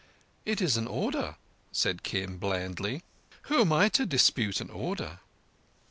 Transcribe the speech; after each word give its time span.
"It 0.47 0.61
is 0.63 0.77
an 0.77 0.87
order," 0.87 1.35
said 1.71 2.01
Kim 2.01 2.37
blandly. 2.39 3.03
"Who 3.43 3.61
am 3.61 3.71
I 3.71 3.87
to 3.89 4.03
dispute 4.03 4.59
an 4.59 4.71
order?" 4.71 5.19